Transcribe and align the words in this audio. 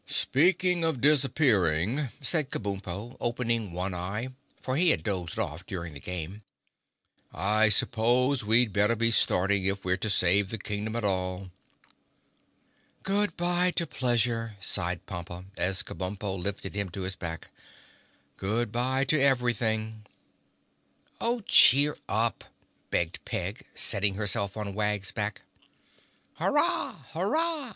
"Speaking 0.07 0.83
of 0.83 0.99
disappearing," 0.99 2.09
said 2.23 2.49
Kabumpo, 2.49 3.17
opening 3.19 3.71
one 3.71 3.93
eye, 3.93 4.29
for 4.59 4.75
he 4.75 4.89
had 4.89 5.03
dozed 5.03 5.37
off 5.37 5.63
during 5.67 5.93
the 5.93 5.99
game, 5.99 6.41
"I 7.31 7.69
suppose 7.69 8.43
we'd 8.43 8.73
better 8.73 8.95
be 8.95 9.11
starting 9.11 9.63
if 9.65 9.85
we're 9.85 9.97
to 9.97 10.09
save 10.09 10.49
the 10.49 10.57
Kingdom 10.57 10.95
at 10.95 11.03
all." 11.03 11.51
"Good 13.03 13.37
bye 13.37 13.69
to 13.75 13.85
pleasure," 13.85 14.55
sighed 14.59 15.05
Pompa, 15.05 15.45
as 15.55 15.83
Kabumpo 15.83 16.35
lifted 16.35 16.73
him 16.73 16.89
to 16.89 17.03
his 17.03 17.15
back. 17.15 17.51
"Good 18.37 18.71
bye 18.71 19.03
to 19.03 19.21
everything!" 19.21 20.07
"Oh, 21.19 21.41
cheer 21.41 21.95
up," 22.09 22.43
begged 22.89 23.23
Peg, 23.23 23.67
settling 23.75 24.15
herself 24.15 24.57
on 24.57 24.73
Wag's 24.73 25.11
back. 25.11 25.41
"Hurrah! 26.39 27.03
Hurrah! 27.13 27.69